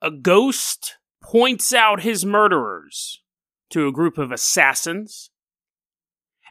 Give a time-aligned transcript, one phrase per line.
[0.00, 3.22] a ghost points out his murderers
[3.70, 5.30] to a group of assassins.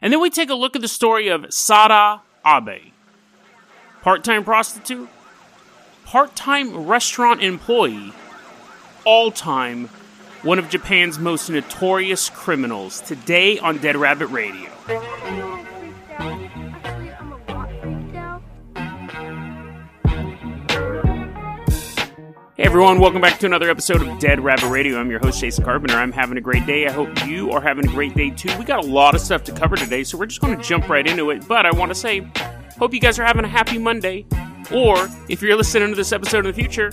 [0.00, 2.92] And then we take a look at the story of Sada Abe,
[4.02, 5.08] part time prostitute,
[6.04, 8.12] part time restaurant employee,
[9.04, 9.88] all time
[10.42, 14.70] one of Japan's most notorious criminals, today on Dead Rabbit Radio.
[22.58, 24.98] Hey everyone, welcome back to another episode of Dead Rabbit Radio.
[24.98, 25.94] I'm your host, Jason Carpenter.
[25.94, 26.88] I'm having a great day.
[26.88, 28.50] I hope you are having a great day too.
[28.58, 30.88] We got a lot of stuff to cover today, so we're just going to jump
[30.88, 31.46] right into it.
[31.46, 32.26] But I want to say,
[32.76, 34.26] hope you guys are having a happy Monday.
[34.72, 36.92] Or if you're listening to this episode in the future,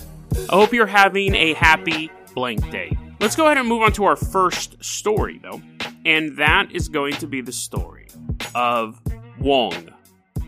[0.51, 2.95] I hope you're having a happy blank day.
[3.19, 5.63] Let's go ahead and move on to our first story, though.
[6.05, 8.09] And that is going to be the story
[8.53, 9.01] of
[9.39, 9.89] Wong.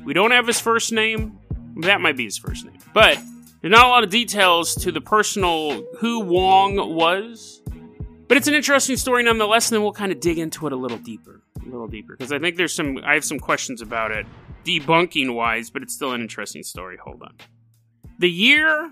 [0.06, 1.40] We don't have his first name.
[1.78, 2.78] That might be his first name.
[2.94, 3.18] But
[3.62, 7.62] there's not a lot of details to the personal who Wong was,
[8.28, 9.70] but it's an interesting story nonetheless.
[9.70, 12.32] And then we'll kind of dig into it a little deeper, a little deeper, because
[12.32, 13.00] I think there's some.
[13.04, 14.26] I have some questions about it,
[14.64, 16.98] debunking wise, but it's still an interesting story.
[17.04, 17.36] Hold on.
[18.20, 18.92] The year,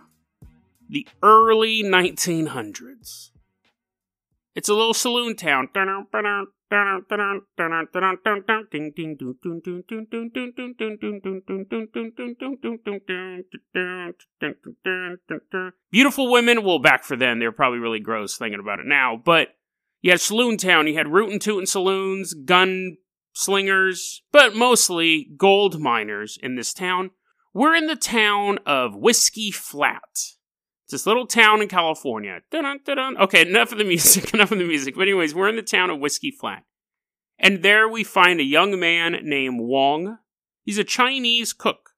[0.90, 3.32] the early 1900s.
[4.56, 5.70] It's a little saloon town.
[15.92, 16.64] Beautiful women.
[16.64, 19.16] Well, back for then, they were probably really gross thinking about it now.
[19.24, 19.50] But
[20.02, 20.88] you had Saloon Town.
[20.88, 22.98] You had rootin' tootin' saloons, gun
[23.34, 27.12] slingers, but mostly gold miners in this town.
[27.54, 30.36] We're in the town of Whiskey Flat.
[30.86, 32.42] It's this little town in California.
[32.52, 33.18] Dun-dun, dun-dun.
[33.18, 34.96] Okay, enough of the music, enough of the music.
[34.96, 36.64] But anyways, we're in the town of Whiskey Flat.
[37.40, 40.20] And there we find a young man named Wong.
[40.64, 41.92] He's a Chinese cook.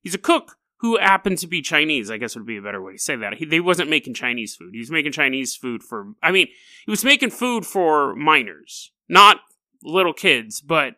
[0.00, 2.92] He's a cook who happened to be Chinese, I guess would be a better way
[2.92, 3.34] to say that.
[3.34, 4.70] He, wasn't making Chinese food.
[4.72, 6.48] He was making Chinese food for, I mean,
[6.86, 9.40] he was making food for miners, not
[9.82, 10.94] little kids, but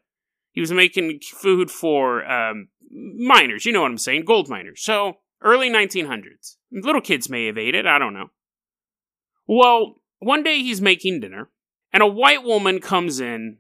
[0.53, 3.67] he was making food for um, miners.
[3.67, 4.25] You know what I'm saying?
[4.25, 4.81] Gold miners.
[4.81, 6.57] So, early 1900s.
[6.73, 7.87] Little kids may have ate it.
[7.87, 8.31] I don't know.
[9.47, 11.51] Well, one day he's making dinner,
[11.93, 13.59] and a white woman comes in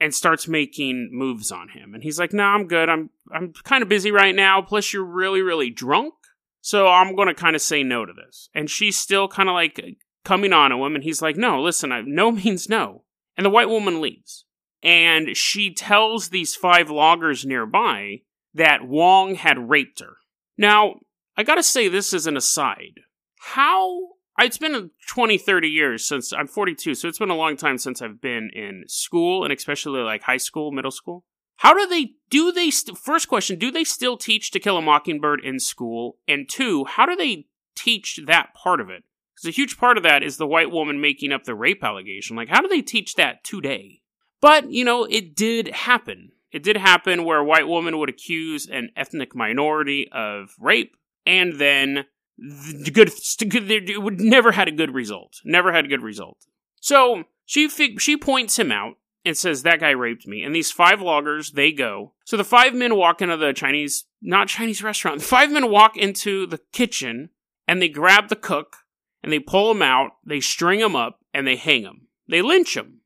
[0.00, 1.94] and starts making moves on him.
[1.94, 2.88] And he's like, "No, nah, I'm good.
[2.88, 4.62] I'm I'm kind of busy right now.
[4.62, 6.14] Plus, you're really really drunk,
[6.60, 9.80] so I'm to kind of say no to this." And she's still kind of like
[10.24, 13.02] coming on to him, and he's like, "No, listen, I, no means no."
[13.36, 14.46] And the white woman leaves,
[14.82, 18.22] and she tells these five loggers nearby
[18.54, 20.16] that Wong had raped her.
[20.56, 21.00] Now,
[21.36, 23.00] I gotta say this as an aside.
[23.38, 27.78] How it's been 20, 30 years since I'm 42, so it's been a long time
[27.78, 31.24] since I've been in school and especially like high school, middle school.
[31.56, 34.82] How do they do they st- first question, do they still teach to kill a
[34.82, 36.18] mockingbird in school?
[36.28, 39.04] And two, how do they teach that part of it?
[39.34, 42.36] Because a huge part of that is the white woman making up the rape allegation.
[42.36, 44.00] Like how do they teach that today?
[44.40, 46.32] But, you know, it did happen.
[46.52, 51.58] It did happen where a white woman would accuse an ethnic minority of rape and
[51.58, 52.06] then
[52.38, 55.40] the good, it would never had a good result.
[55.44, 56.38] Never had a good result.
[56.80, 58.94] So she she points him out
[59.24, 60.42] and says that guy raped me.
[60.42, 62.12] And these five loggers they go.
[62.24, 65.20] So the five men walk into the Chinese, not Chinese restaurant.
[65.20, 67.30] The five men walk into the kitchen
[67.66, 68.76] and they grab the cook
[69.22, 70.12] and they pull him out.
[70.24, 72.08] They string him up and they hang him.
[72.28, 73.02] They lynch him,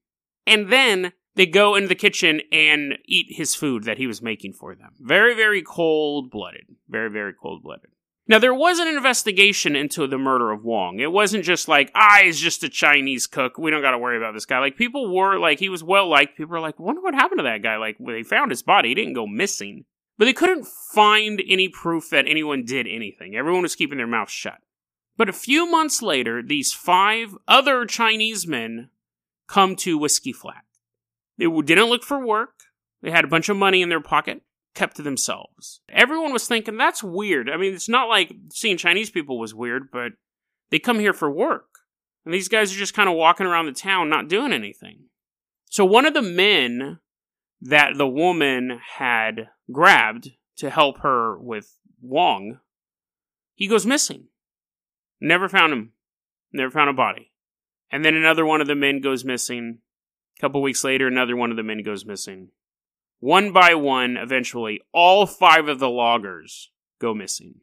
[0.46, 4.54] and then they go into the kitchen and eat his food that he was making
[4.54, 4.94] for them.
[4.98, 6.66] Very very cold blooded.
[6.88, 7.90] Very very cold blooded.
[8.30, 11.00] Now, there was an investigation into the murder of Wong.
[11.00, 13.58] It wasn't just like, ah, he's just a Chinese cook.
[13.58, 14.60] We don't got to worry about this guy.
[14.60, 16.36] Like, people were like, he was well liked.
[16.36, 17.76] People were like, wonder what happened to that guy.
[17.76, 19.84] Like, they found his body, he didn't go missing.
[20.16, 23.34] But they couldn't find any proof that anyone did anything.
[23.34, 24.58] Everyone was keeping their mouth shut.
[25.16, 28.90] But a few months later, these five other Chinese men
[29.48, 30.62] come to Whiskey Flat.
[31.36, 32.60] They didn't look for work.
[33.02, 34.42] They had a bunch of money in their pocket
[34.74, 35.80] kept to themselves.
[35.88, 37.50] Everyone was thinking that's weird.
[37.50, 40.12] I mean, it's not like seeing Chinese people was weird, but
[40.70, 41.66] they come here for work.
[42.24, 45.04] And these guys are just kind of walking around the town not doing anything.
[45.70, 46.98] So one of the men
[47.60, 52.58] that the woman had grabbed to help her with Wong,
[53.54, 54.28] he goes missing.
[55.20, 55.92] Never found him.
[56.52, 57.32] Never found a body.
[57.90, 59.78] And then another one of the men goes missing.
[60.38, 62.50] A couple weeks later, another one of the men goes missing.
[63.20, 67.60] One by one, eventually, all five of the loggers go missing.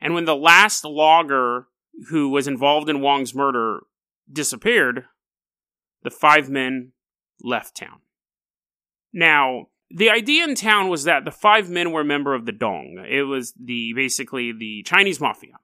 [0.00, 1.66] And when the last logger
[2.08, 3.80] who was involved in Wong's murder
[4.30, 5.04] disappeared,
[6.02, 6.92] the five men
[7.42, 8.00] left town.
[9.12, 12.52] Now, the idea in town was that the five men were a member of the
[12.52, 13.04] Tong.
[13.08, 15.54] It was the basically the Chinese mafia.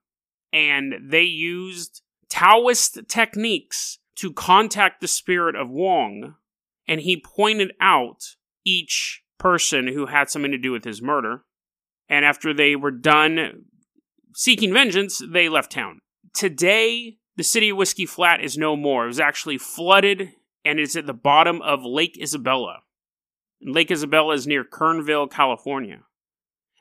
[0.52, 6.34] And they used Taoist techniques to contact the spirit of Wong,
[6.86, 11.44] and he pointed out each person who had something to do with his murder.
[12.08, 13.64] And after they were done
[14.34, 16.00] seeking vengeance, they left town.
[16.34, 19.04] Today, the city of Whiskey Flat is no more.
[19.04, 20.32] It was actually flooded
[20.64, 22.80] and is at the bottom of Lake Isabella.
[23.60, 26.00] And Lake Isabella is near Kernville, California.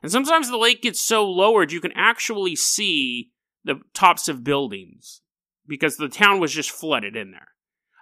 [0.02, 3.30] And sometimes the lake gets so lowered you can actually see
[3.64, 5.20] the tops of buildings
[5.66, 7.48] because the town was just flooded in there.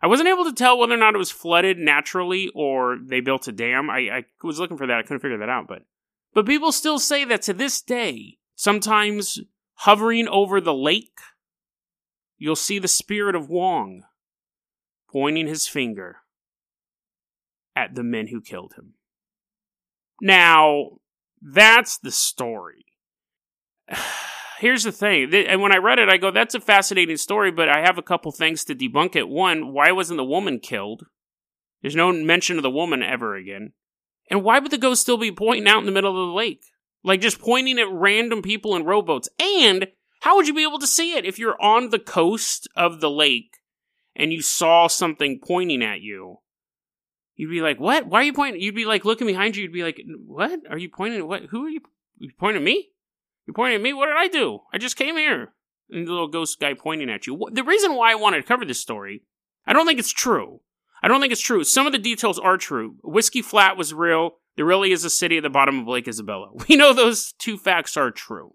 [0.02, 3.48] I wasn't able to tell whether or not it was flooded naturally or they built
[3.48, 3.90] a dam.
[3.90, 4.98] I, I was looking for that.
[4.98, 5.82] I couldn't figure that out, but
[6.34, 9.40] but people still say that to this day, sometimes
[9.74, 11.18] hovering over the lake,
[12.36, 14.04] you'll see the spirit of Wong
[15.10, 16.18] pointing his finger
[17.74, 18.94] at the men who killed him.
[20.20, 20.98] Now,
[21.40, 22.84] that's the story.
[24.58, 25.32] Here's the thing.
[25.32, 28.02] And when I read it, I go, that's a fascinating story, but I have a
[28.02, 29.28] couple things to debunk it.
[29.28, 31.06] One, why wasn't the woman killed?
[31.80, 33.72] There's no mention of the woman ever again.
[34.30, 36.64] And why would the ghost still be pointing out in the middle of the lake?
[37.04, 39.28] Like just pointing at random people in rowboats.
[39.38, 39.86] And
[40.20, 43.10] how would you be able to see it if you're on the coast of the
[43.10, 43.58] lake
[44.16, 46.38] and you saw something pointing at you?
[47.36, 48.08] You'd be like, "What?
[48.08, 49.62] Why are you pointing?" You'd be like looking behind you.
[49.62, 50.62] You'd be like, "What?
[50.68, 51.26] Are you pointing?
[51.28, 51.44] What?
[51.44, 51.80] Who are you?
[52.18, 52.90] You pointing at me?
[53.48, 53.94] You pointing at me?
[53.94, 54.60] What did I do?
[54.72, 55.54] I just came here."
[55.90, 57.48] And the little ghost guy pointing at you.
[57.50, 59.22] The reason why I wanted to cover this story,
[59.66, 60.60] I don't think it's true.
[61.02, 61.64] I don't think it's true.
[61.64, 62.96] Some of the details are true.
[63.02, 64.32] Whiskey Flat was real.
[64.56, 66.50] There really is a city at the bottom of Lake Isabella.
[66.68, 68.54] We know those two facts are true.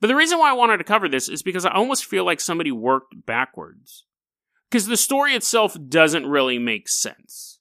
[0.00, 2.40] But the reason why I wanted to cover this is because I almost feel like
[2.40, 4.06] somebody worked backwards.
[4.70, 7.58] Because the story itself doesn't really make sense.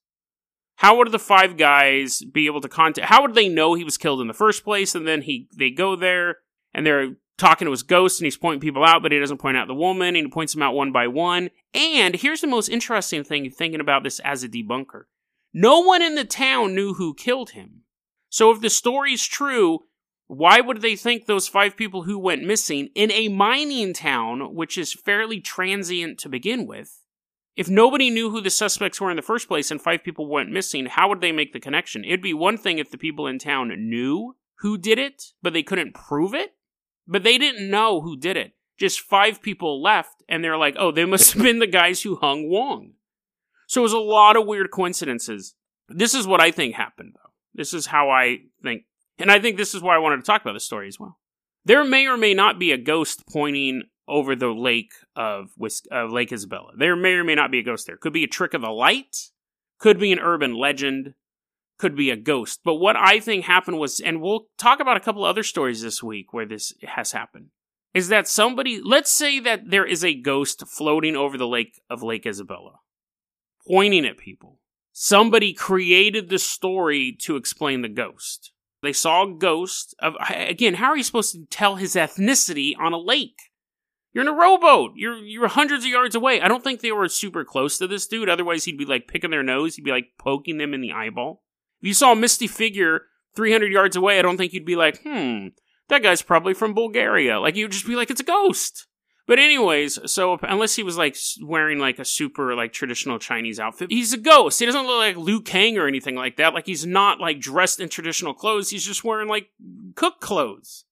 [0.75, 3.09] How would the five guys be able to contact?
[3.09, 4.95] How would they know he was killed in the first place?
[4.95, 6.37] And then he they go there
[6.74, 9.57] and they're talking to his ghost and he's pointing people out, but he doesn't point
[9.57, 11.50] out the woman and he points them out one by one.
[11.74, 15.04] And here's the most interesting thing thinking about this as a debunker.
[15.54, 17.83] No one in the town knew who killed him.
[18.30, 19.80] So if the story's true,
[20.27, 24.77] why would they think those five people who went missing in a mining town, which
[24.77, 27.04] is fairly transient to begin with,
[27.56, 30.51] if nobody knew who the suspects were in the first place and five people went
[30.51, 32.06] missing, how would they make the connection?
[32.06, 35.63] It'd be one thing if the people in town knew who did it, but they
[35.63, 36.54] couldn't prove it.
[37.09, 38.53] But they didn't know who did it.
[38.77, 42.15] Just five people left, and they're like, oh, they must have been the guys who
[42.15, 42.91] hung Wong.
[43.67, 45.56] So it was a lot of weird coincidences.
[45.89, 47.31] This is what I think happened, though.
[47.53, 48.83] This is how I think.
[49.17, 51.17] And I think this is why I wanted to talk about this story as well.
[51.65, 56.06] There may or may not be a ghost pointing over the lake of, of uh,
[56.06, 56.71] Lake Isabella.
[56.77, 57.97] There may or may not be a ghost there.
[57.97, 59.31] Could be a trick of the light,
[59.77, 61.15] could be an urban legend,
[61.79, 62.59] could be a ghost.
[62.63, 66.03] But what I think happened was, and we'll talk about a couple other stories this
[66.03, 67.47] week where this has happened,
[67.93, 72.03] is that somebody, let's say that there is a ghost floating over the lake of
[72.03, 72.73] Lake Isabella,
[73.67, 74.59] pointing at people.
[74.91, 78.51] Somebody created the story to explain the ghost.
[78.83, 82.93] They saw a ghost of, again, how are you supposed to tell his ethnicity on
[82.93, 83.39] a lake?
[84.13, 84.93] You're in a rowboat.
[84.95, 86.41] You're you're hundreds of yards away.
[86.41, 88.27] I don't think they were super close to this dude.
[88.27, 89.75] Otherwise, he'd be like picking their nose.
[89.75, 91.43] He'd be like poking them in the eyeball.
[91.81, 93.03] If you saw a misty figure
[93.35, 95.47] 300 yards away, I don't think you'd be like, hmm,
[95.87, 97.39] that guy's probably from Bulgaria.
[97.39, 98.87] Like you'd just be like, it's a ghost.
[99.27, 103.92] But anyways, so unless he was like wearing like a super like traditional Chinese outfit,
[103.92, 104.59] he's a ghost.
[104.59, 106.56] He doesn't look like Liu Kang or anything like that.
[106.56, 108.71] Like he's not like dressed in traditional clothes.
[108.71, 109.49] He's just wearing like
[109.94, 110.85] cook clothes.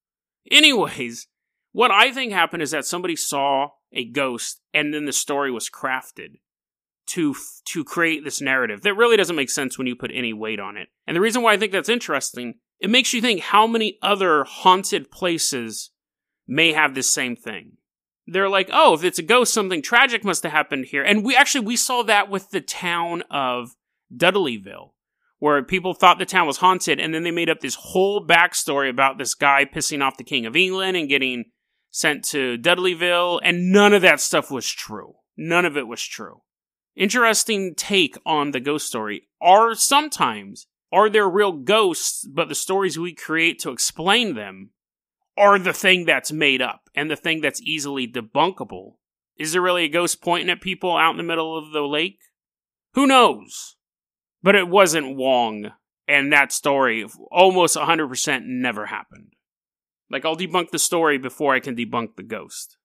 [0.51, 1.27] Anyways,
[1.71, 5.69] what I think happened is that somebody saw a ghost and then the story was
[5.69, 6.35] crafted
[7.07, 7.35] to
[7.65, 10.77] to create this narrative that really doesn't make sense when you put any weight on
[10.77, 10.89] it.
[11.05, 14.43] And the reason why I think that's interesting, it makes you think how many other
[14.43, 15.91] haunted places
[16.47, 17.73] may have this same thing.
[18.25, 21.35] They're like, "Oh, if it's a ghost, something tragic must have happened here." And we
[21.35, 23.75] actually we saw that with the town of
[24.15, 24.91] Dudleyville
[25.39, 28.89] where people thought the town was haunted, and then they made up this whole backstory
[28.89, 31.45] about this guy pissing off the King of England and getting
[31.91, 35.13] sent to Dudleyville, and none of that stuff was true.
[35.35, 36.41] None of it was true.
[36.97, 39.27] Interesting take on the ghost story.
[39.39, 44.71] Are sometimes are there real ghosts, but the stories we create to explain them
[45.37, 48.93] are the thing that's made up and the thing that's easily debunkable?
[49.37, 52.17] Is there really a ghost pointing at people out in the middle of the lake?
[52.95, 53.75] Who knows?
[54.41, 55.73] But it wasn't Wong,
[56.07, 59.33] and that story almost 100% never happened.
[60.09, 62.77] Like, I'll debunk the story before I can debunk the ghost.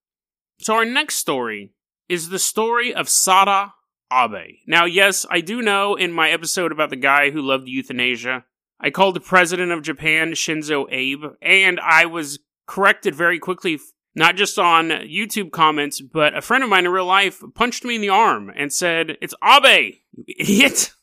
[0.61, 1.73] So, our next story
[2.11, 3.73] is the story of Sada
[4.13, 4.57] Abe.
[4.67, 8.45] Now, yes, I do know in my episode about the guy who loved euthanasia,
[8.81, 13.79] I called the president of Japan Shinzo Abe, and I was corrected very quickly
[14.15, 17.95] not just on YouTube comments, but a friend of mine in real life punched me
[17.95, 20.93] in the arm and said, It's Abe, you idiot.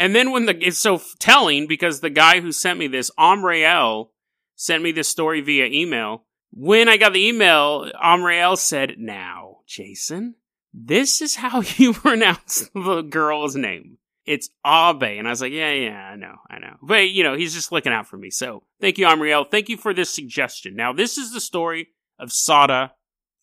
[0.00, 4.10] And then when the, it's so telling because the guy who sent me this, Amrael,
[4.54, 6.22] sent me this story via email.
[6.52, 10.36] When I got the email, Amrael said, Now, Jason,
[10.72, 13.98] this is how you pronounce the girl's name.
[14.26, 15.02] It's Abe.
[15.02, 16.76] And I was like, yeah, yeah, I know, I know.
[16.82, 18.30] But, you know, he's just looking out for me.
[18.30, 19.50] So thank you, Amriel.
[19.50, 20.76] Thank you for this suggestion.
[20.76, 22.92] Now, this is the story of Sada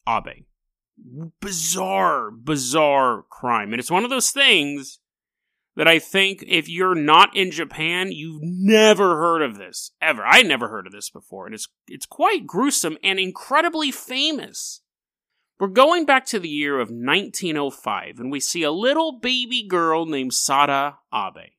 [0.08, 0.46] Abe.
[1.42, 3.74] Bizarre, bizarre crime.
[3.74, 5.00] And it's one of those things
[5.76, 10.26] that I think if you're not in Japan, you've never heard of this ever.
[10.26, 14.82] I never heard of this before, and it's it's quite gruesome and incredibly famous.
[15.60, 20.06] We're going back to the year of 1905, and we see a little baby girl
[20.06, 21.52] named Sada Abe.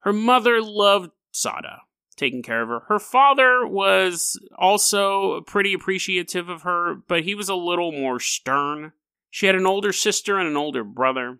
[0.00, 1.82] Her mother loved Sada,
[2.16, 2.80] taking care of her.
[2.88, 8.92] Her father was also pretty appreciative of her, but he was a little more stern.
[9.30, 11.38] She had an older sister and an older brother.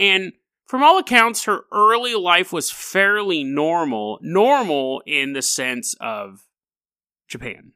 [0.00, 0.32] And
[0.66, 4.18] from all accounts, her early life was fairly normal.
[4.22, 6.46] Normal in the sense of
[7.28, 7.72] Japan.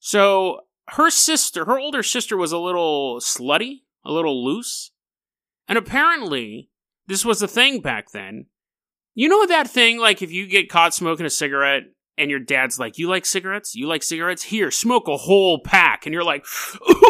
[0.00, 4.92] So her sister, her older sister, was a little slutty, a little loose.
[5.68, 6.70] And apparently,
[7.06, 8.46] this was a thing back then.
[9.14, 11.84] You know that thing, like if you get caught smoking a cigarette
[12.18, 13.74] and your dad's like, You like cigarettes?
[13.74, 14.44] You like cigarettes?
[14.44, 16.06] Here, smoke a whole pack.
[16.06, 16.44] And you're like,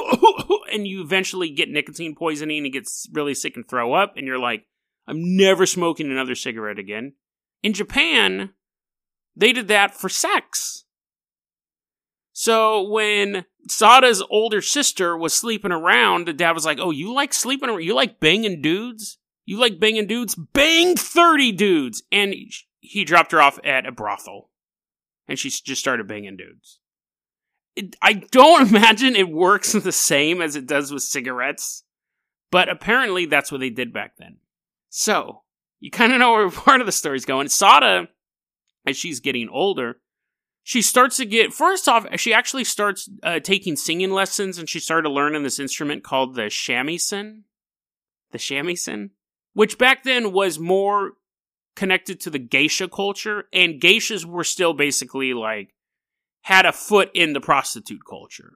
[0.73, 4.14] and you eventually get nicotine poisoning and get really sick and throw up.
[4.16, 4.64] And you're like,
[5.06, 7.14] I'm never smoking another cigarette again.
[7.62, 8.50] In Japan,
[9.35, 10.85] they did that for sex.
[12.33, 17.35] So when Sada's older sister was sleeping around, the dad was like, "Oh, you like
[17.35, 17.82] sleeping around?
[17.82, 19.18] You like banging dudes?
[19.44, 20.35] You like banging dudes?
[20.35, 22.35] Bang thirty dudes!" And
[22.80, 24.50] he dropped her off at a brothel,
[25.28, 26.80] and she just started banging dudes.
[27.75, 31.85] It, I don't imagine it works the same as it does with cigarettes,
[32.50, 34.38] but apparently that's what they did back then.
[34.88, 35.42] So
[35.80, 37.49] you kind of know where part of the story's going.
[37.49, 38.08] Sada,
[38.87, 40.00] as she's getting older,
[40.66, 44.80] she starts to get first off she actually starts uh, taking singing lessons and she
[44.80, 47.42] started learning this instrument called the shamisen
[48.32, 49.11] the shamisen
[49.52, 51.12] which back then was more
[51.76, 55.75] connected to the geisha culture and geishas were still basically like
[56.46, 58.52] had a foot in the prostitute culture.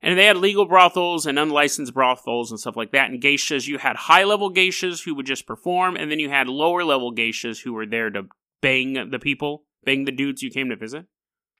[0.00, 3.10] And they had legal brothels and unlicensed brothels and stuff like that.
[3.10, 6.46] And geishas you had high level geishas who would just perform and then you had
[6.46, 8.28] lower level geishas who were there to
[8.62, 11.06] bang the people bang the dudes you came to visit.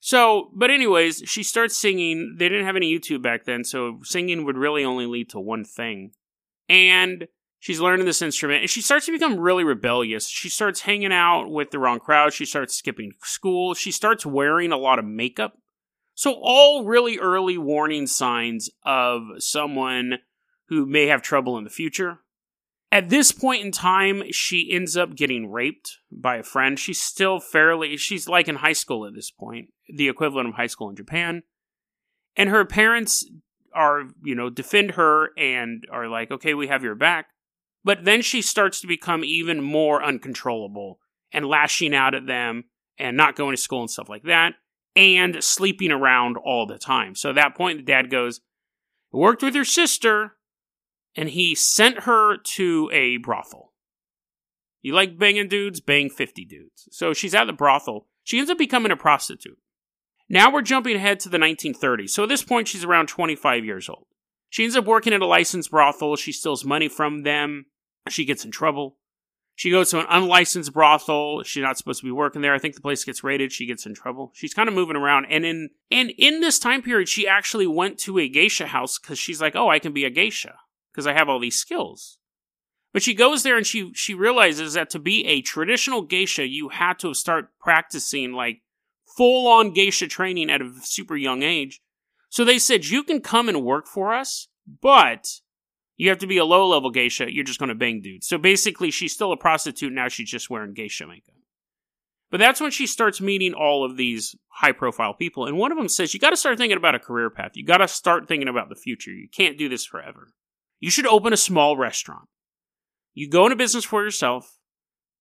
[0.00, 2.36] So, but anyways, she starts singing.
[2.38, 5.64] They didn't have any YouTube back then, so singing would really only lead to one
[5.64, 6.12] thing.
[6.68, 7.28] And
[7.58, 10.28] she's learning this instrument, and she starts to become really rebellious.
[10.28, 12.34] She starts hanging out with the wrong crowd.
[12.34, 13.74] She starts skipping school.
[13.74, 15.54] She starts wearing a lot of makeup.
[16.14, 20.18] So, all really early warning signs of someone
[20.68, 22.20] who may have trouble in the future.
[22.92, 26.78] At this point in time, she ends up getting raped by a friend.
[26.78, 30.68] She's still fairly, she's like in high school at this point, the equivalent of high
[30.68, 31.42] school in Japan.
[32.36, 33.28] And her parents
[33.74, 37.26] are, you know, defend her and are like, okay, we have your back.
[37.84, 40.98] But then she starts to become even more uncontrollable
[41.32, 42.64] and lashing out at them
[42.98, 44.54] and not going to school and stuff like that
[44.96, 47.14] and sleeping around all the time.
[47.14, 48.40] So at that point, the dad goes,
[49.12, 50.32] worked with your sister
[51.16, 53.72] and he sent her to a brothel.
[54.82, 55.80] You like banging dudes?
[55.80, 56.88] Bang 50 dudes.
[56.92, 58.06] So she's at the brothel.
[58.22, 59.58] She ends up becoming a prostitute.
[60.28, 62.10] Now we're jumping ahead to the 1930s.
[62.10, 64.06] So at this point, she's around 25 years old.
[64.50, 66.16] She ends up working at a licensed brothel.
[66.16, 67.66] She steals money from them.
[68.08, 68.96] She gets in trouble.
[69.54, 71.42] She goes to an unlicensed brothel.
[71.42, 72.54] She's not supposed to be working there.
[72.54, 73.52] I think the place gets raided.
[73.52, 74.30] She gets in trouble.
[74.34, 75.26] She's kind of moving around.
[75.30, 79.18] And in and in this time period, she actually went to a geisha house because
[79.18, 80.56] she's like, oh, I can be a geisha
[80.96, 82.18] because I have all these skills.
[82.94, 86.70] But she goes there and she she realizes that to be a traditional geisha, you
[86.70, 88.62] had to start practicing like
[89.16, 91.82] full on geisha training at a super young age.
[92.30, 94.48] So they said you can come and work for us,
[94.80, 95.26] but
[95.98, 97.30] you have to be a low level geisha.
[97.30, 98.26] You're just going to bang dudes.
[98.26, 100.08] So basically, she's still a prostitute now.
[100.08, 101.34] She's just wearing geisha makeup.
[102.30, 105.46] But that's when she starts meeting all of these high profile people.
[105.46, 107.52] And one of them says, You got to start thinking about a career path.
[107.54, 109.10] You got to start thinking about the future.
[109.10, 110.28] You can't do this forever.
[110.80, 112.28] You should open a small restaurant.
[113.14, 114.58] You go into business for yourself.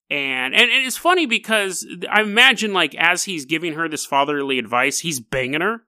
[0.10, 5.00] And, and it's funny because I imagine like as he's giving her this fatherly advice,
[5.00, 5.84] he's banging her.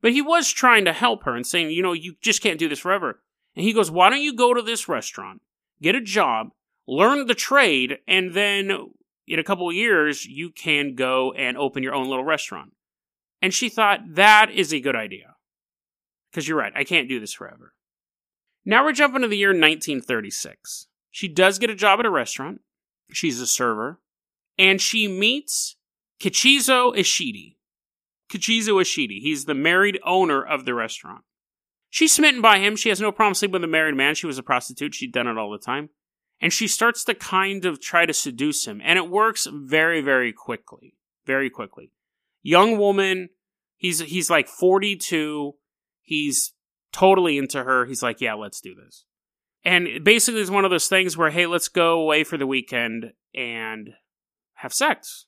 [0.00, 2.68] But he was trying to help her and saying, you know, you just can't do
[2.68, 3.22] this forever.
[3.56, 5.42] And he goes, why don't you go to this restaurant,
[5.80, 6.48] get a job,
[6.86, 8.70] learn the trade, and then
[9.26, 12.72] in a couple of years, you can go and open your own little restaurant.
[13.40, 15.34] And she thought, that is a good idea
[16.30, 17.74] Because you're right, I can't do this forever.
[18.64, 20.86] Now we're jumping to the year 1936.
[21.10, 22.60] She does get a job at a restaurant.
[23.12, 24.00] She's a server.
[24.58, 25.76] And she meets
[26.20, 27.56] Kichizo Ishida.
[28.30, 29.14] Kichizo Ishida.
[29.20, 31.22] He's the married owner of the restaurant.
[31.90, 32.74] She's smitten by him.
[32.74, 34.14] She has no problem sleeping with a married man.
[34.14, 34.94] She was a prostitute.
[34.94, 35.90] She'd done it all the time.
[36.40, 38.80] And she starts to kind of try to seduce him.
[38.82, 40.94] And it works very, very quickly.
[41.26, 41.92] Very quickly.
[42.42, 43.28] Young woman.
[43.76, 45.54] He's, he's like 42.
[46.02, 46.53] He's
[46.94, 47.84] totally into her.
[47.84, 49.04] He's like, yeah, let's do this.
[49.64, 53.12] And basically, it's one of those things where, hey, let's go away for the weekend
[53.34, 53.90] and
[54.54, 55.26] have sex.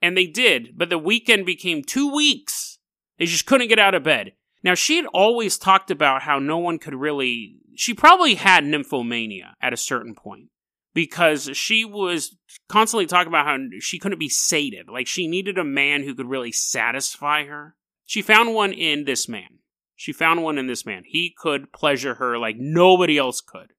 [0.00, 2.78] And they did, but the weekend became two weeks.
[3.18, 4.32] They just couldn't get out of bed.
[4.64, 7.56] Now, she had always talked about how no one could really.
[7.74, 10.48] She probably had nymphomania at a certain point
[10.94, 12.36] because she was
[12.68, 14.88] constantly talking about how she couldn't be sated.
[14.88, 17.76] Like, she needed a man who could really satisfy her.
[18.06, 19.58] She found one in this man.
[20.02, 21.04] She found one in this man.
[21.06, 23.72] He could pleasure her like nobody else could.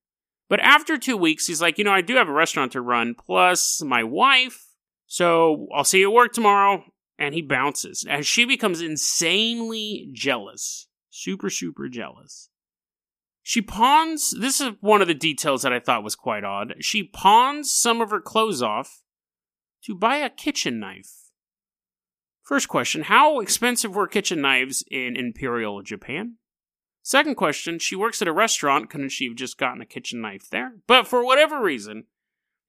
[0.47, 3.13] But after two weeks, he's like, you know, I do have a restaurant to run,
[3.13, 4.67] plus my wife.
[5.05, 6.85] So I'll see you at work tomorrow
[7.19, 10.87] and he bounces And she becomes insanely jealous.
[11.09, 12.47] Super, super jealous.
[13.41, 16.75] She pawns, this is one of the details that I thought was quite odd.
[16.79, 19.01] She pawns some of her clothes off
[19.83, 21.22] to buy a kitchen knife.
[22.43, 26.35] First question How expensive were kitchen knives in Imperial Japan?
[27.01, 28.89] Second question She works at a restaurant.
[28.89, 30.73] Couldn't she have just gotten a kitchen knife there?
[30.87, 32.05] But for whatever reason,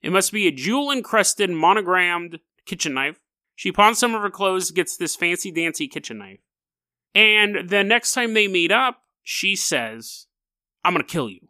[0.01, 3.19] it must be a jewel encrusted, monogrammed kitchen knife
[3.55, 6.39] she pawns some of her clothes, gets this fancy dancy kitchen knife.
[7.15, 10.27] And the next time they meet up, she says,
[10.83, 11.47] I'm gonna kill you.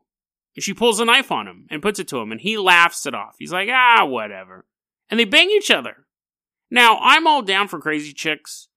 [0.55, 3.05] And she pulls a knife on him and puts it to him, and he laughs
[3.05, 3.35] it off.
[3.39, 4.65] He's like, ah, whatever.
[5.09, 6.04] And they bang each other.
[6.75, 8.67] Now, I'm all down for crazy chicks.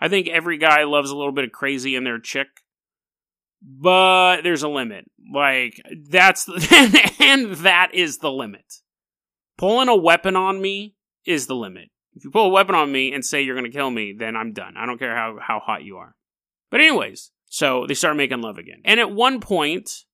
[0.00, 2.48] I think every guy loves a little bit of crazy in their chick.
[3.62, 5.04] But there's a limit.
[5.32, 5.80] Like,
[6.10, 8.80] that's, the, and that is the limit.
[9.56, 11.90] Pulling a weapon on me is the limit.
[12.16, 14.34] If you pull a weapon on me and say you're going to kill me, then
[14.34, 14.74] I'm done.
[14.76, 16.16] I don't care how, how hot you are.
[16.72, 18.82] But, anyways, so they start making love again.
[18.84, 20.06] And at one point,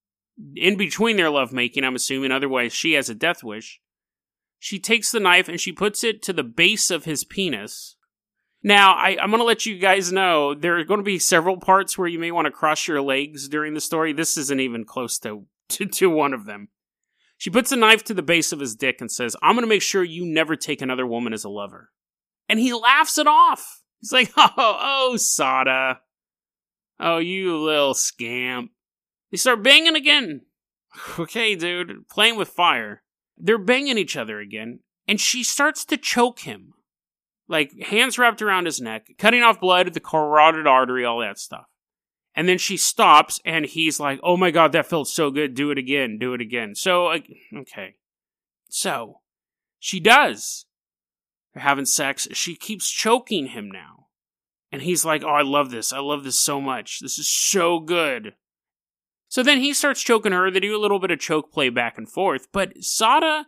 [0.56, 3.80] in between their love making, I'm assuming, otherwise she has a death wish,
[4.60, 7.96] she takes the knife and she puts it to the base of his penis.
[8.62, 11.56] Now, I, am going to let you guys know there are going to be several
[11.56, 14.12] parts where you may want to cross your legs during the story.
[14.12, 16.68] This isn't even close to, to, to one of them.
[17.38, 19.68] She puts a knife to the base of his dick and says, I'm going to
[19.68, 21.90] make sure you never take another woman as a lover.
[22.50, 23.80] And he laughs it off.
[24.00, 26.00] He's like, oh, oh, Sada.
[27.00, 28.72] Oh, you little scamp.
[29.30, 30.42] They start banging again.
[31.20, 33.04] Okay, dude, playing with fire.
[33.40, 36.74] They're banging each other again, and she starts to choke him.
[37.48, 41.66] Like, hands wrapped around his neck, cutting off blood, the carotid artery, all that stuff.
[42.34, 45.54] And then she stops and he's like, oh my God, that felt so good.
[45.54, 46.16] Do it again.
[46.16, 46.76] Do it again.
[46.76, 47.12] So,
[47.54, 47.96] okay.
[48.68, 49.20] So,
[49.80, 50.66] she does.
[51.52, 52.28] They're having sex.
[52.32, 54.06] She keeps choking him now.
[54.70, 55.92] And he's like, oh, I love this.
[55.92, 57.00] I love this so much.
[57.00, 58.34] This is so good.
[59.30, 60.50] So then he starts choking her.
[60.50, 62.48] They do a little bit of choke play back and forth.
[62.52, 63.46] But Sada,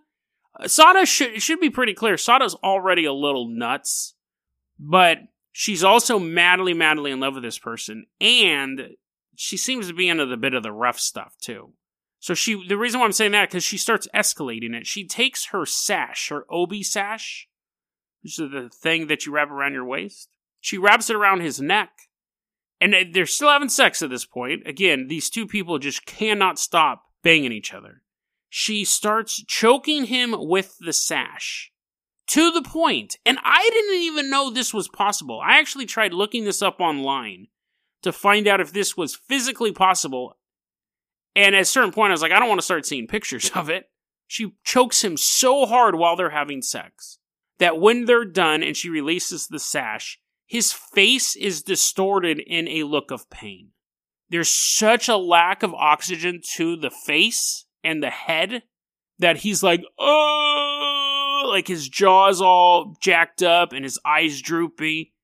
[0.58, 2.16] uh, Sada should, should be pretty clear.
[2.16, 4.14] Sada's already a little nuts.
[4.78, 5.18] But
[5.50, 8.90] she's also madly, madly in love with this person, and
[9.36, 11.72] she seems to be into the bit of the rough stuff too.
[12.20, 14.86] So she, the reason why I'm saying that because she starts escalating it.
[14.86, 17.48] She takes her sash, her obi sash,
[18.22, 20.28] which is the thing that you wrap around your waist.
[20.60, 21.90] She wraps it around his neck,
[22.82, 24.66] and they're still having sex at this point.
[24.66, 28.02] Again, these two people just cannot stop banging each other.
[28.48, 31.70] She starts choking him with the sash
[32.26, 35.40] to the point, and I didn't even know this was possible.
[35.40, 37.46] I actually tried looking this up online
[38.02, 40.36] to find out if this was physically possible.
[41.36, 43.50] And at a certain point, I was like, I don't want to start seeing pictures
[43.54, 43.90] of it.
[44.26, 47.18] She chokes him so hard while they're having sex
[47.58, 50.18] that when they're done and she releases the sash,
[50.52, 53.70] his face is distorted in a look of pain.
[54.28, 58.62] There's such a lack of oxygen to the face and the head
[59.18, 65.14] that he's like, oh, like his jaw's all jacked up and his eyes droopy.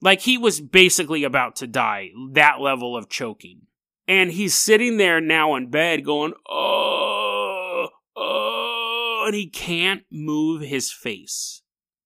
[0.00, 3.66] Like he was basically about to die, that level of choking.
[4.08, 10.90] And he's sitting there now in bed going, oh, oh, and he can't move his
[10.90, 11.60] face.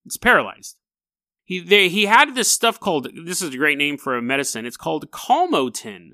[0.05, 0.81] It's paralyzed.
[1.45, 4.65] He, they, he had this stuff called, this is a great name for a medicine.
[4.65, 6.13] It's called Calmotin.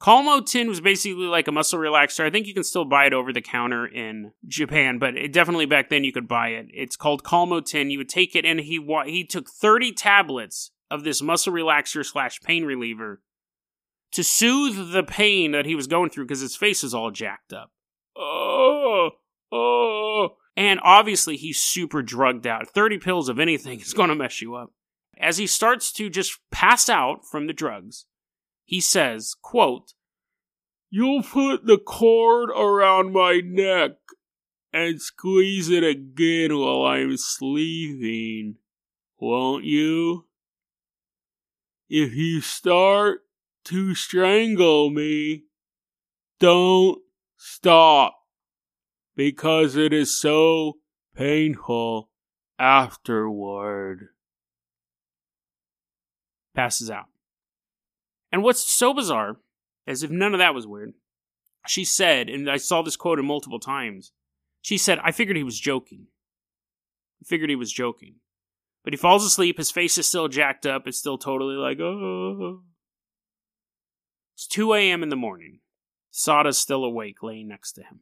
[0.00, 2.24] Calmotin was basically like a muscle relaxer.
[2.24, 5.66] I think you can still buy it over the counter in Japan, but it, definitely
[5.66, 6.68] back then you could buy it.
[6.72, 7.90] It's called Calmotin.
[7.90, 12.40] You would take it, and he he took thirty tablets of this muscle relaxer slash
[12.40, 13.20] pain reliever
[14.12, 17.52] to soothe the pain that he was going through because his face is all jacked
[17.52, 17.70] up.
[18.16, 19.10] Oh,
[19.52, 20.28] oh.
[20.60, 22.68] And obviously, he's super drugged out.
[22.68, 24.74] 30 pills of anything is going to mess you up.
[25.18, 28.04] As he starts to just pass out from the drugs,
[28.66, 29.94] he says, quote,
[30.90, 33.92] You'll put the cord around my neck
[34.70, 38.56] and squeeze it again while I'm sleeping,
[39.18, 40.26] won't you?
[41.88, 43.20] If you start
[43.64, 45.44] to strangle me,
[46.38, 47.00] don't
[47.38, 48.19] stop
[49.20, 50.78] because it is so
[51.14, 52.08] painful
[52.58, 54.08] afterward.
[56.54, 57.04] Passes out.
[58.32, 59.36] And what's so bizarre,
[59.86, 60.94] as if none of that was weird,
[61.66, 64.12] she said, and I saw this quoted multiple times,
[64.62, 66.06] she said, I figured he was joking.
[67.22, 68.14] I figured he was joking.
[68.84, 72.62] But he falls asleep, his face is still jacked up, it's still totally like, oh.
[74.34, 75.02] It's 2 a.m.
[75.02, 75.60] in the morning.
[76.10, 78.00] Sada's still awake, laying next to him.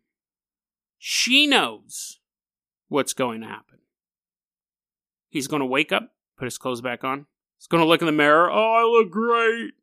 [0.98, 2.18] She knows
[2.88, 3.78] what's going to happen.
[5.28, 7.26] He's going to wake up, put his clothes back on.
[7.58, 8.50] He's going to look in the mirror.
[8.50, 9.74] Oh, I look great.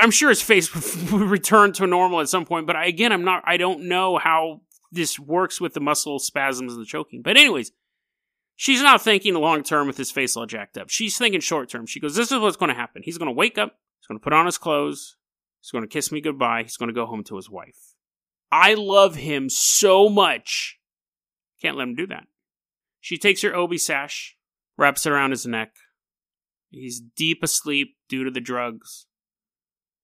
[0.00, 0.72] I'm sure his face
[1.12, 3.42] will return to normal at some point, but I, again, I'm not.
[3.46, 7.20] I don't know how this works with the muscle spasms and the choking.
[7.20, 7.72] But anyways,
[8.56, 10.88] she's not thinking long term with his face all jacked up.
[10.88, 11.86] She's thinking short term.
[11.86, 13.02] She goes, "This is what's going to happen.
[13.04, 13.76] He's going to wake up.
[14.00, 15.16] He's going to put on his clothes.
[15.60, 16.62] He's going to kiss me goodbye.
[16.62, 17.93] He's going to go home to his wife.
[18.54, 20.78] I love him so much.
[21.60, 22.28] Can't let him do that.
[23.00, 24.36] She takes her obi sash,
[24.78, 25.72] wraps it around his neck.
[26.70, 29.06] He's deep asleep due to the drugs.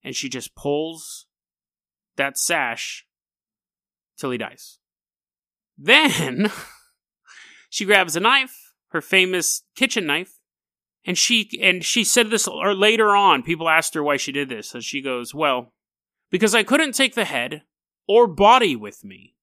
[0.03, 1.27] And she just pulls
[2.17, 3.05] that sash
[4.17, 4.79] till he dies.
[5.77, 6.51] Then
[7.69, 10.39] she grabs a knife, her famous kitchen knife,
[11.05, 13.43] and she and she said this or later on.
[13.43, 15.73] People asked her why she did this, and she goes, "Well,
[16.29, 17.63] because I couldn't take the head
[18.11, 19.35] or body with me.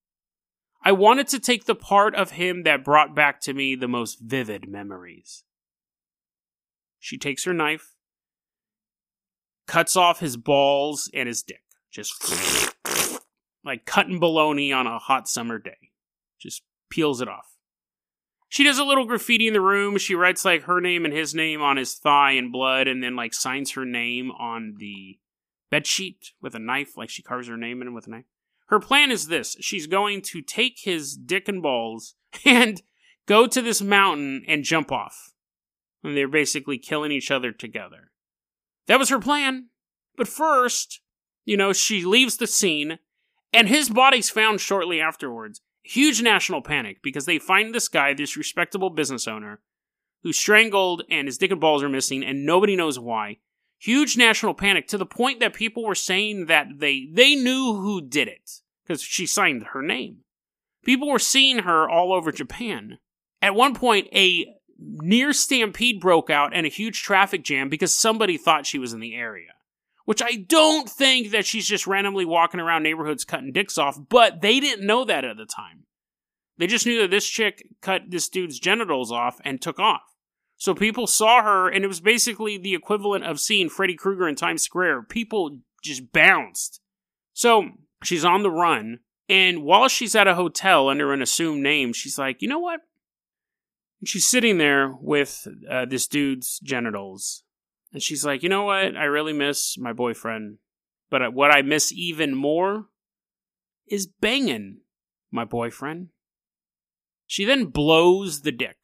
[0.83, 4.19] I wanted to take the part of him that brought back to me the most
[4.19, 5.43] vivid memories."
[6.99, 7.95] She takes her knife,
[9.65, 12.13] cuts off his balls and his dick, just
[13.63, 15.91] like cutting bologna on a hot summer day.
[16.39, 17.57] Just peels it off.
[18.49, 19.97] She does a little graffiti in the room.
[19.97, 23.15] She writes like her name and his name on his thigh in blood and then
[23.15, 25.19] like signs her name on the
[25.69, 28.25] bed sheet with a knife, like she carves her name in with a knife.
[28.69, 32.81] Her plan is this she's going to take his dick and balls and
[33.25, 35.33] go to this mountain and jump off.
[36.03, 38.11] And they're basically killing each other together.
[38.87, 39.69] That was her plan.
[40.15, 41.01] But first,
[41.45, 42.99] you know, she leaves the scene
[43.51, 45.61] and his body's found shortly afterwards.
[45.83, 49.61] Huge national panic because they find this guy, this respectable business owner,
[50.21, 53.37] who's strangled and his dick and balls are missing, and nobody knows why.
[53.79, 58.01] Huge national panic to the point that people were saying that they they knew who
[58.01, 58.51] did it
[58.83, 60.19] because she signed her name.
[60.83, 62.99] People were seeing her all over Japan.
[63.41, 64.45] At one point, a
[64.77, 68.99] near stampede broke out and a huge traffic jam because somebody thought she was in
[68.99, 69.53] the area
[70.09, 74.41] which I don't think that she's just randomly walking around neighborhoods cutting dicks off, but
[74.41, 75.83] they didn't know that at the time.
[76.57, 80.01] They just knew that this chick cut this dude's genitals off and took off.
[80.59, 84.35] So people saw her, and it was basically the equivalent of seeing Freddy Krueger in
[84.35, 85.03] Times Square.
[85.03, 86.81] People just bounced.
[87.33, 87.69] So
[88.03, 92.19] she's on the run, and while she's at a hotel under an assumed name, she's
[92.19, 92.81] like, you know what?
[93.99, 97.43] And she's sitting there with uh, this dude's genitals
[97.91, 98.95] and she's like, you know what?
[98.95, 100.57] I really miss my boyfriend.
[101.09, 102.85] But what I miss even more
[103.87, 104.81] is banging
[105.31, 106.09] my boyfriend.
[107.25, 108.77] She then blows the dick.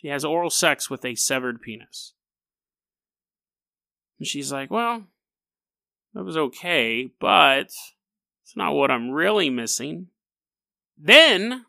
[0.00, 2.12] She has oral sex with a severed penis.
[4.20, 5.08] And she's like, well,
[6.14, 7.72] that was okay, but
[8.44, 10.06] it's not what I'm really missing.
[10.96, 11.66] Then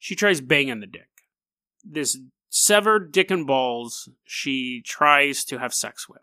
[0.00, 1.08] she tries banging the dick.
[1.84, 6.22] This severed dick and balls she tries to have sex with.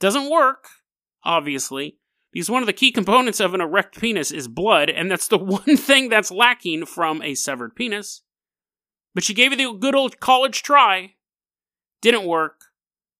[0.00, 0.66] Doesn't work,
[1.22, 1.98] obviously,
[2.32, 5.38] because one of the key components of an erect penis is blood, and that's the
[5.56, 8.23] one thing that's lacking from a severed penis.
[9.14, 11.14] But she gave it the good old college try.
[12.00, 12.66] Didn't work.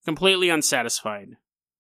[0.05, 1.37] Completely unsatisfied.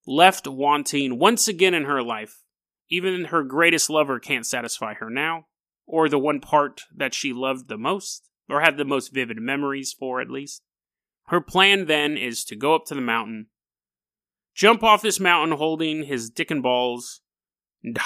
[0.07, 2.42] Left wanting once again in her life.
[2.88, 5.46] Even her greatest lover can't satisfy her now,
[5.87, 9.92] or the one part that she loved the most or had the most vivid memories
[9.92, 10.62] for at least.
[11.29, 13.46] Her plan then is to go up to the mountain,
[14.55, 17.22] jump off this mountain holding his dick and balls,
[17.83, 18.03] and die.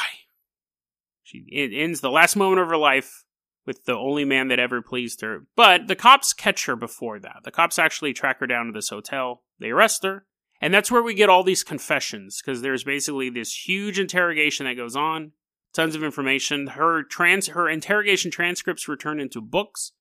[1.23, 3.25] She ends the last moment of her life
[3.69, 5.47] with the only man that ever pleased her.
[5.55, 7.43] But the cops catch her before that.
[7.45, 9.43] The cops actually track her down to this hotel.
[9.61, 10.27] They arrest her.
[10.61, 14.75] And that's where we get all these confessions, because there's basically this huge interrogation that
[14.75, 15.33] goes on,
[15.73, 16.69] tons of information.
[16.69, 19.93] Her trans her interrogation transcripts were turned into books.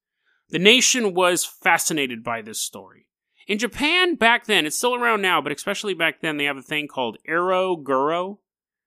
[0.49, 3.08] The nation was fascinated by this story.
[3.47, 6.63] In Japan back then, it's still around now, but especially back then, they have a
[6.63, 8.39] thing called ero guro,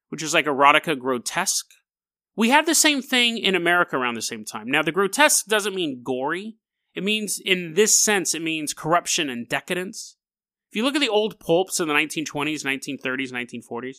[0.08, 1.68] which is like erotica grotesque.
[2.36, 4.70] We had the same thing in America around the same time.
[4.70, 6.56] Now, the grotesque doesn't mean gory.
[6.94, 10.16] It means, in this sense, it means corruption and decadence.
[10.70, 13.96] If you look at the old pulps in the 1920s, 1930s, 1940s,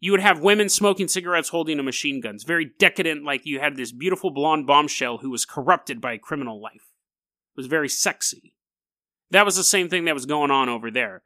[0.00, 2.42] you would have women smoking cigarettes holding a machine guns.
[2.42, 6.90] Very decadent, like you had this beautiful blonde bombshell who was corrupted by criminal life.
[7.54, 8.54] It was very sexy.
[9.30, 11.22] That was the same thing that was going on over there.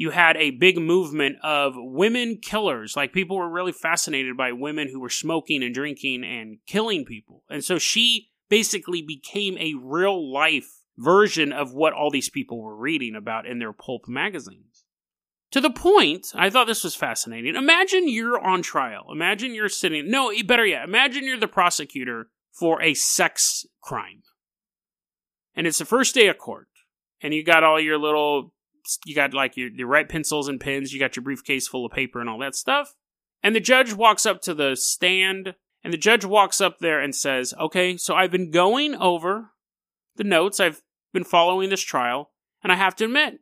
[0.00, 2.96] You had a big movement of women killers.
[2.96, 7.44] Like people were really fascinated by women who were smoking and drinking and killing people.
[7.50, 12.74] And so she basically became a real life version of what all these people were
[12.74, 14.84] reading about in their pulp magazines.
[15.50, 17.54] To the point, I thought this was fascinating.
[17.54, 19.04] Imagine you're on trial.
[19.12, 24.22] Imagine you're sitting, no, better yet, imagine you're the prosecutor for a sex crime.
[25.54, 26.68] And it's the first day of court.
[27.20, 28.54] And you got all your little,
[29.04, 31.92] you got like your, your right pencils and pens, you got your briefcase full of
[31.92, 32.94] paper and all that stuff.
[33.42, 37.14] And the judge walks up to the stand, and the judge walks up there and
[37.14, 39.52] says, Okay, so I've been going over
[40.16, 40.60] the notes.
[40.60, 42.30] I've been following this trial,
[42.62, 43.40] and I have to admit,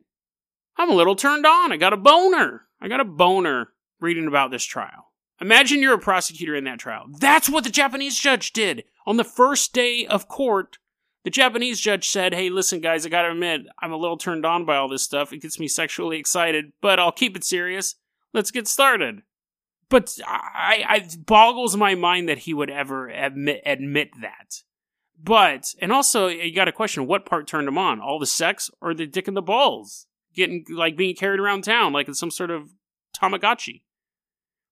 [0.77, 1.71] I'm a little turned on.
[1.71, 2.67] I got a boner.
[2.81, 5.11] I got a boner reading about this trial.
[5.41, 7.05] Imagine you're a prosecutor in that trial.
[7.19, 8.83] That's what the Japanese judge did.
[9.05, 10.77] On the first day of court,
[11.23, 14.65] the Japanese judge said, Hey, listen, guys, I gotta admit, I'm a little turned on
[14.65, 15.33] by all this stuff.
[15.33, 17.95] It gets me sexually excited, but I'll keep it serious.
[18.33, 19.23] Let's get started.
[19.89, 24.61] But I, I boggles my mind that he would ever admit, admit that.
[25.21, 28.69] But and also you got to question what part turned him on: all the sex
[28.81, 32.31] or the dick and the balls, getting like being carried around town like it's some
[32.31, 32.69] sort of
[33.17, 33.81] Tamagotchi.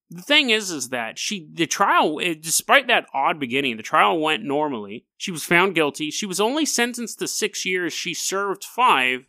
[0.09, 4.19] The thing is, is that she the trial, eh, despite that odd beginning, the trial
[4.19, 5.05] went normally.
[5.17, 6.11] She was found guilty.
[6.11, 7.91] She was only sentenced to six years.
[7.91, 9.25] She served five,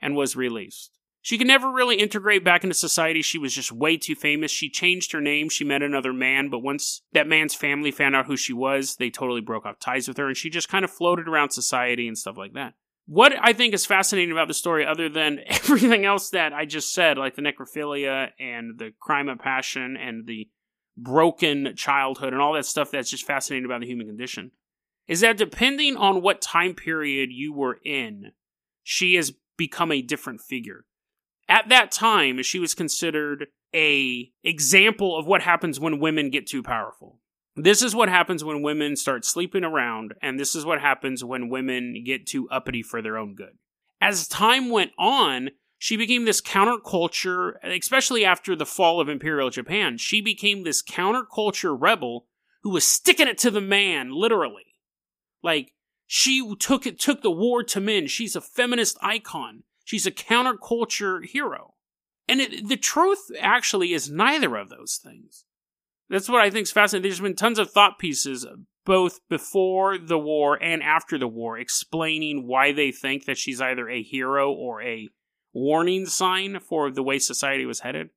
[0.00, 0.92] and was released.
[1.22, 3.20] She could never really integrate back into society.
[3.20, 4.52] She was just way too famous.
[4.52, 5.48] She changed her name.
[5.48, 9.10] She met another man, but once that man's family found out who she was, they
[9.10, 12.16] totally broke off ties with her, and she just kind of floated around society and
[12.16, 12.74] stuff like that.
[13.06, 16.92] What I think is fascinating about the story, other than everything else that I just
[16.92, 20.48] said, like the necrophilia and the crime of passion and the
[20.96, 24.50] broken childhood and all that stuff that's just fascinating about the human condition,
[25.06, 28.32] is that depending on what time period you were in,
[28.82, 30.84] she has become a different figure
[31.48, 36.62] at that time, she was considered a example of what happens when women get too
[36.62, 37.20] powerful.
[37.56, 41.48] This is what happens when women start sleeping around, and this is what happens when
[41.48, 43.56] women get too uppity for their own good.
[43.98, 49.96] As time went on, she became this counterculture, especially after the fall of Imperial Japan.
[49.96, 52.26] She became this counterculture rebel
[52.62, 54.74] who was sticking it to the man, literally.
[55.42, 55.72] Like,
[56.06, 58.06] she took it, took the war to men.
[58.06, 59.62] She's a feminist icon.
[59.84, 61.74] She's a counterculture hero.
[62.28, 65.44] And it, the truth actually is neither of those things.
[66.08, 67.08] That's what I think is fascinating.
[67.08, 68.46] There's been tons of thought pieces,
[68.84, 73.88] both before the war and after the war, explaining why they think that she's either
[73.88, 75.08] a hero or a
[75.52, 78.10] warning sign for the way society was headed.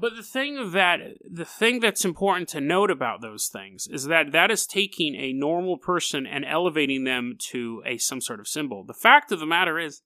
[0.00, 4.30] But the thing that the thing that's important to note about those things is that
[4.30, 8.84] that is taking a normal person and elevating them to a some sort of symbol.
[8.84, 10.02] The fact of the matter is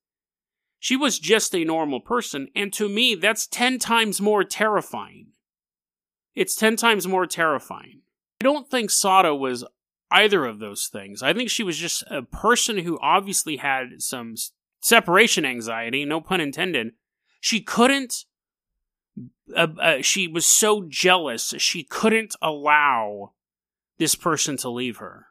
[0.78, 5.32] she was just a normal person, and to me, that's 10 times more terrifying.
[6.34, 8.00] It's 10 times more terrifying.
[8.40, 9.64] I don't think Sada was
[10.10, 11.22] either of those things.
[11.22, 14.34] I think she was just a person who obviously had some
[14.80, 16.92] separation anxiety, no pun intended.
[17.40, 18.24] She couldn't,
[19.56, 23.32] uh, uh, she was so jealous, she couldn't allow
[23.98, 25.26] this person to leave her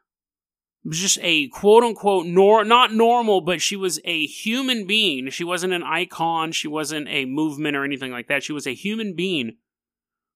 [0.84, 5.30] was just a quote unquote nor not normal, but she was a human being.
[5.30, 6.52] She wasn't an icon.
[6.52, 8.42] She wasn't a movement or anything like that.
[8.42, 9.56] She was a human being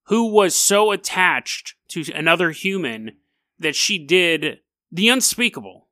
[0.07, 3.13] who was so attached to another human
[3.59, 4.59] that she did
[4.91, 5.89] the unspeakable.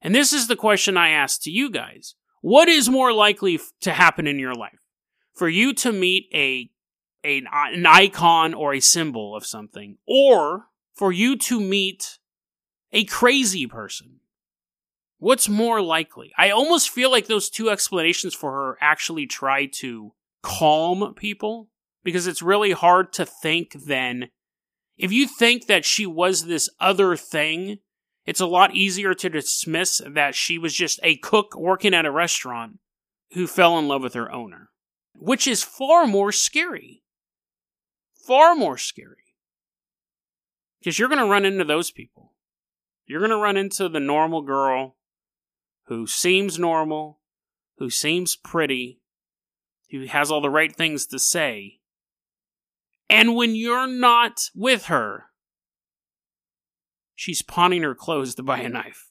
[0.00, 2.14] And this is the question I ask to you guys.
[2.40, 4.78] What is more likely to happen in your life?
[5.34, 6.70] For you to meet a,
[7.24, 12.18] a an icon or a symbol of something, or for you to meet
[12.92, 14.20] a crazy person.
[15.18, 16.32] What's more likely?
[16.36, 21.68] I almost feel like those two explanations for her actually try to calm people
[22.02, 24.30] because it's really hard to think then.
[24.96, 27.78] If you think that she was this other thing,
[28.26, 32.10] it's a lot easier to dismiss that she was just a cook working at a
[32.10, 32.78] restaurant
[33.32, 34.70] who fell in love with her owner.
[35.20, 37.02] which is far more scary.
[38.26, 39.34] Far more scary.
[40.78, 42.32] Because you're going to run into those people.
[43.06, 44.96] You're going to run into the normal girl
[45.86, 47.20] who seems normal,
[47.78, 49.00] who seems pretty,
[49.90, 51.79] who has all the right things to say.
[53.10, 55.24] And when you're not with her,
[57.16, 59.08] she's pawning her clothes to buy a knife.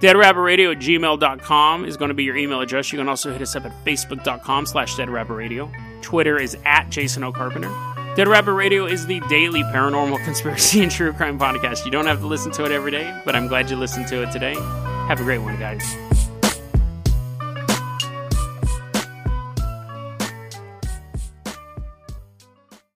[0.00, 2.92] DeadRabbitRadio at gmail.com is going to be your email address.
[2.92, 6.02] You can also hit us up at facebook.com slash deadrabbitradio.
[6.02, 8.14] Twitter is at Jason O'Carpenter.
[8.14, 11.84] Dead Rabbit Radio is the daily paranormal conspiracy and true crime podcast.
[11.84, 14.22] You don't have to listen to it every day, but I'm glad you listened to
[14.22, 14.54] it today.
[15.08, 15.84] Have a great one, guys.